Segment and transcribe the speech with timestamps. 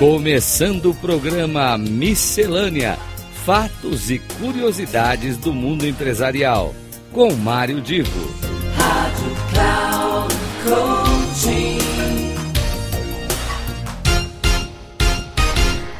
[0.00, 2.98] Começando o programa Miscelânea:
[3.44, 6.74] Fatos e Curiosidades do Mundo Empresarial,
[7.12, 8.34] com Mário Divo.
[8.78, 11.78] Rádio Cloud Coaching.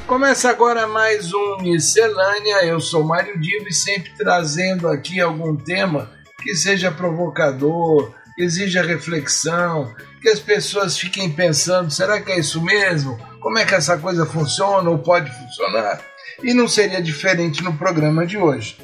[0.07, 2.65] Começa agora mais um Miscelânea.
[2.65, 6.11] Eu sou Mário Divo e sempre trazendo aqui algum tema
[6.43, 12.63] que seja provocador, que exija reflexão, que as pessoas fiquem pensando: será que é isso
[12.63, 13.19] mesmo?
[13.39, 16.01] Como é que essa coisa funciona ou pode funcionar?
[16.43, 18.79] E não seria diferente no programa de hoje.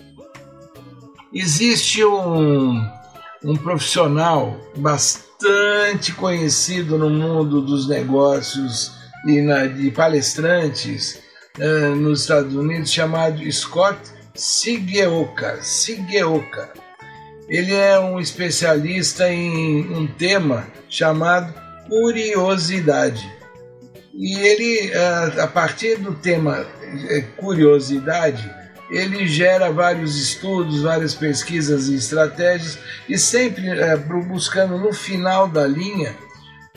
[1.33, 2.87] Existe um,
[3.43, 8.93] um profissional bastante conhecido no mundo dos negócios
[9.27, 11.19] e na, de palestrantes
[11.59, 13.99] uh, nos Estados Unidos chamado Scott
[14.35, 15.63] Sigeoka.
[15.63, 16.86] Sigeoka.
[17.49, 21.55] Ele é um especialista em um tema chamado
[21.89, 23.25] curiosidade.
[24.13, 24.93] E ele,
[25.41, 26.67] a partir do tema
[27.37, 28.51] curiosidade,
[28.91, 33.63] ele gera vários estudos, várias pesquisas e estratégias, e sempre
[34.27, 36.17] buscando no final da linha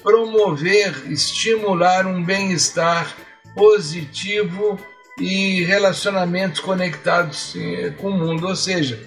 [0.04, 3.16] promover, estimular um bem-estar
[3.56, 4.80] positivo
[5.20, 7.54] e relacionamentos conectados
[7.98, 9.00] com o mundo, ou seja,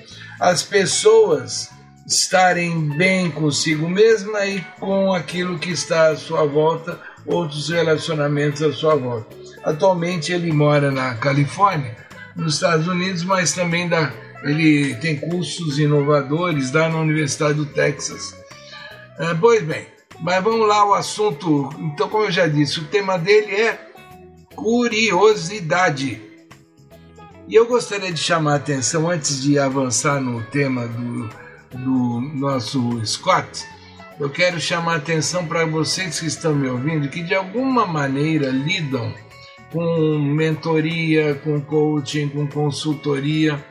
[0.43, 1.71] as pessoas
[2.05, 8.73] estarem bem consigo mesma e com aquilo que está à sua volta, outros relacionamentos à
[8.73, 9.37] sua volta.
[9.63, 11.97] Atualmente ele mora na Califórnia,
[12.35, 18.35] nos Estados Unidos, mas também dá, ele tem cursos inovadores dá na Universidade do Texas.
[19.21, 19.87] Ah, pois bem,
[20.21, 21.71] mas vamos lá ao assunto.
[21.79, 23.79] Então, como eu já disse, o tema dele é
[24.57, 26.32] curiosidade.
[27.53, 31.29] E eu gostaria de chamar a atenção, antes de avançar no tema do,
[31.71, 33.63] do nosso Scott,
[34.19, 38.49] eu quero chamar a atenção para vocês que estão me ouvindo, que de alguma maneira
[38.49, 39.13] lidam
[39.71, 43.63] com mentoria, com coaching, com consultoria.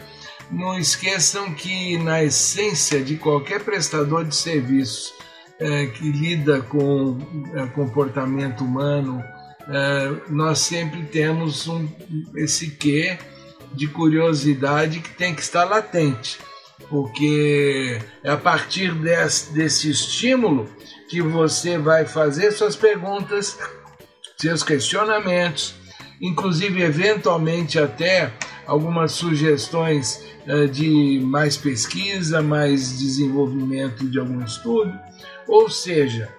[0.51, 5.11] Não esqueçam que na essência de qualquer prestador de serviços
[5.59, 7.17] é, que lida com
[7.55, 9.23] é, comportamento humano,
[9.67, 11.87] é, nós sempre temos um,
[12.35, 13.17] esse quê
[13.73, 16.39] de curiosidade que tem que estar latente,
[16.89, 20.69] porque é a partir desse, desse estímulo
[21.09, 23.57] que você vai fazer suas perguntas,
[24.37, 25.75] seus questionamentos,
[26.21, 28.31] inclusive eventualmente até
[28.65, 34.97] algumas sugestões uh, de mais pesquisa, mais desenvolvimento de algum estudo,
[35.47, 36.29] ou seja,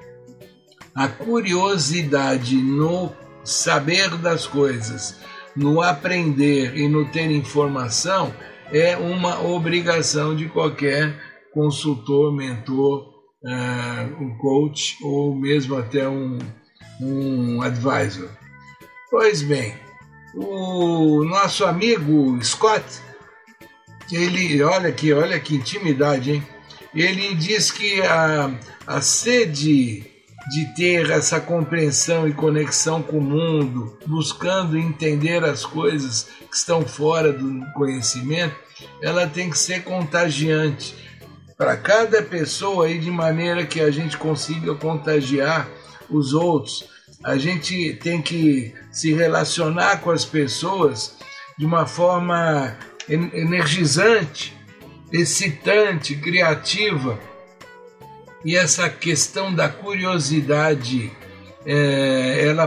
[0.94, 3.12] a curiosidade no
[3.44, 5.16] saber das coisas,
[5.56, 8.34] no aprender e no ter informação
[8.72, 11.14] é uma obrigação de qualquer
[11.52, 13.12] consultor, mentor,
[13.44, 16.38] uh, um coach ou mesmo até um,
[17.00, 18.30] um advisor.
[19.10, 19.74] Pois bem,
[20.34, 22.84] o nosso amigo Scott,
[24.10, 26.46] ele, olha aqui, olha que intimidade, hein?
[26.94, 28.50] Ele diz que a,
[28.86, 30.11] a sede
[30.50, 36.82] de ter essa compreensão e conexão com o mundo, buscando entender as coisas que estão
[36.82, 38.54] fora do conhecimento,
[39.00, 40.94] ela tem que ser contagiante
[41.56, 45.68] para cada pessoa aí de maneira que a gente consiga contagiar
[46.10, 46.84] os outros.
[47.22, 51.16] A gente tem que se relacionar com as pessoas
[51.56, 52.76] de uma forma
[53.08, 54.56] energizante,
[55.12, 57.18] excitante, criativa
[58.44, 61.12] e essa questão da curiosidade
[61.64, 62.66] é, ela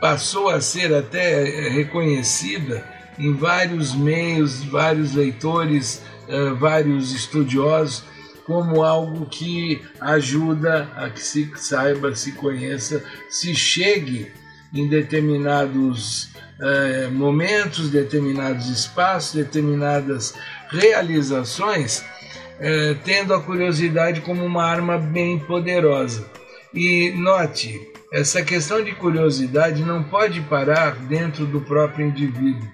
[0.00, 2.86] passou a ser até reconhecida
[3.18, 8.04] em vários meios, vários leitores, é, vários estudiosos,
[8.44, 14.30] como algo que ajuda a que se saiba, se conheça, se chegue
[14.72, 20.34] em determinados é, momentos, determinados espaços, determinadas
[20.68, 22.04] realizações
[22.58, 26.26] é, tendo a curiosidade como uma arma bem poderosa.
[26.72, 27.80] E note,
[28.12, 32.68] essa questão de curiosidade não pode parar dentro do próprio indivíduo.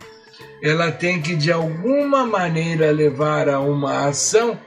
[0.63, 4.59] Ela tem que de alguma maneira levar a uma ação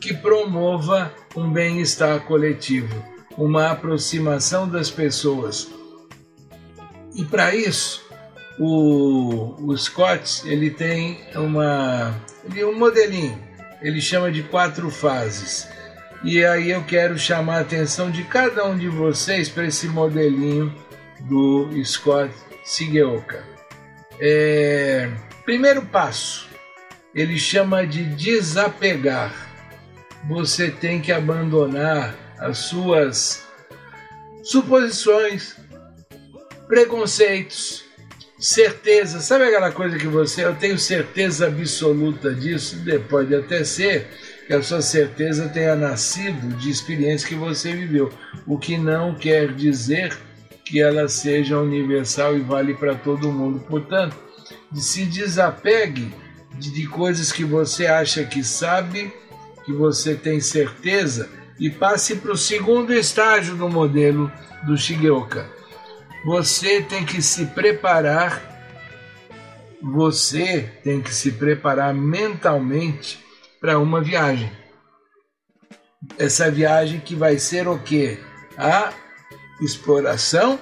[0.00, 2.94] que promova um bem-estar coletivo,
[3.36, 5.70] uma aproximação das pessoas.
[7.14, 8.02] E para isso,
[8.58, 12.14] o, o Scott ele tem uma,
[12.44, 13.38] ele, um modelinho
[13.82, 15.68] ele chama de quatro fases.
[16.24, 20.72] E aí eu quero chamar a atenção de cada um de vocês para esse modelinho
[21.20, 22.32] do Scott
[22.64, 23.44] Sigeoka.
[24.20, 25.10] É,
[25.44, 26.48] primeiro passo,
[27.12, 29.34] ele chama de desapegar.
[30.28, 33.42] Você tem que abandonar as suas
[34.44, 35.56] suposições,
[36.68, 37.84] preconceitos,
[38.42, 42.76] certeza, sabe aquela coisa que você, eu tenho certeza absoluta disso,
[43.08, 44.08] pode até ser
[44.48, 48.12] que a sua certeza tenha nascido de experiência que você viveu,
[48.44, 50.18] o que não quer dizer
[50.64, 53.60] que ela seja universal e vale para todo mundo.
[53.60, 54.16] Portanto,
[54.74, 56.12] se desapegue
[56.58, 59.12] de coisas que você acha que sabe,
[59.64, 61.30] que você tem certeza,
[61.60, 64.32] e passe para o segundo estágio do modelo
[64.66, 65.61] do Shigeoka
[66.24, 68.40] você tem que se preparar,
[69.82, 73.24] você tem que se preparar mentalmente
[73.60, 74.50] para uma viagem.
[76.18, 78.18] Essa viagem que vai ser o quê?
[78.56, 78.92] A
[79.60, 80.58] exploração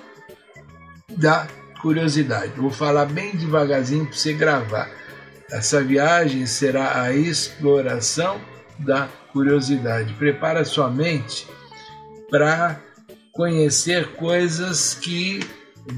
[1.09, 1.47] da
[1.81, 2.53] curiosidade.
[2.57, 4.91] Vou falar bem devagarzinho para você gravar.
[5.51, 8.41] Essa viagem será a exploração
[8.79, 10.15] da curiosidade.
[10.15, 11.47] Prepara sua mente
[12.31, 12.81] para
[13.32, 15.41] conhecer coisas que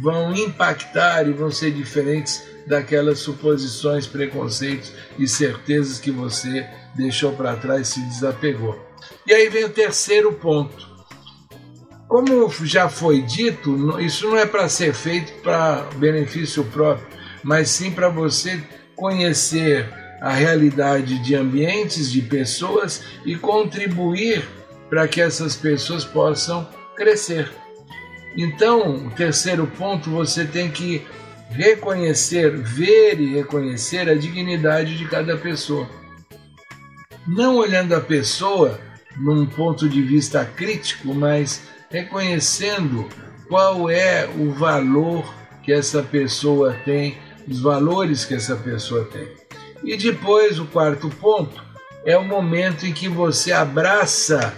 [0.00, 7.56] vão impactar e vão ser diferentes daquelas suposições, preconceitos e certezas que você deixou para
[7.56, 8.78] trás e se desapegou.
[9.26, 10.90] E aí vem o terceiro ponto.
[12.06, 17.06] Como já foi dito, isso não é para ser feito para benefício próprio,
[17.42, 18.62] mas sim para você
[18.94, 19.88] conhecer
[20.20, 24.46] a realidade de ambientes, de pessoas e contribuir
[24.88, 27.50] para que essas pessoas possam crescer.
[28.36, 31.04] Então, terceiro ponto, você tem que
[31.50, 35.88] reconhecer, ver e reconhecer a dignidade de cada pessoa.
[37.26, 38.80] Não olhando a pessoa
[39.16, 43.06] num ponto de vista crítico, mas reconhecendo
[43.48, 49.28] qual é o valor que essa pessoa tem, os valores que essa pessoa tem.
[49.84, 51.62] E depois, o quarto ponto,
[52.04, 54.54] é o momento em que você abraça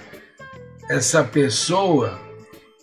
[0.88, 2.20] essa pessoa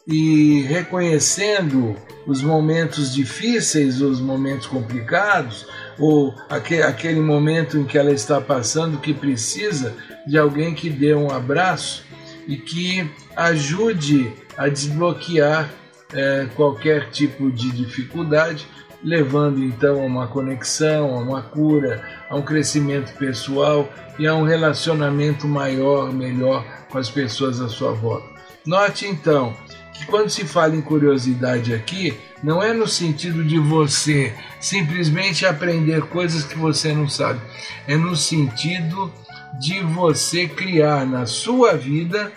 [0.07, 1.95] e reconhecendo
[2.25, 5.68] os momentos difíceis, os momentos complicados,
[6.00, 9.95] ou aquele momento em que ela está passando que precisa
[10.25, 12.03] de alguém que dê um abraço
[12.48, 15.69] e que ajude a desbloquear
[16.13, 18.68] eh, qualquer tipo de dificuldade,
[19.03, 24.44] levando então a uma conexão, a uma cura, a um crescimento pessoal e a um
[24.44, 28.30] relacionamento maior, melhor com as pessoas à sua volta.
[28.65, 29.56] Note então
[30.01, 36.01] que quando se fala em curiosidade aqui, não é no sentido de você simplesmente aprender
[36.07, 37.39] coisas que você não sabe,
[37.88, 39.13] é no sentido
[39.59, 42.31] de você criar na sua vida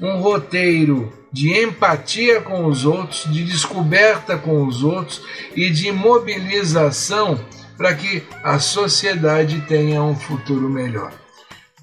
[0.00, 5.22] um roteiro de empatia com os outros, de descoberta com os outros
[5.56, 7.40] e de mobilização
[7.76, 11.12] para que a sociedade tenha um futuro melhor.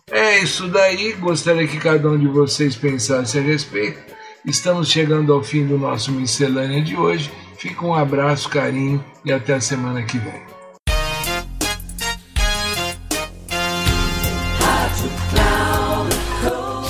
[0.10, 4.19] É isso daí, gostaria que cada um de vocês pensasse a respeito.
[4.46, 7.32] Estamos chegando ao fim do nosso miscelânea de hoje.
[7.58, 10.42] Fica um abraço, carinho e até a semana que vem.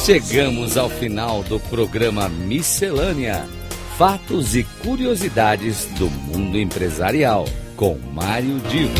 [0.05, 3.47] Chegamos ao final do programa Miscelânea:
[3.97, 8.93] Fatos e Curiosidades do Mundo Empresarial, com Mário Divo.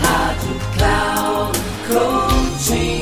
[0.00, 1.58] Rádio Cloud
[1.88, 3.01] Coaching.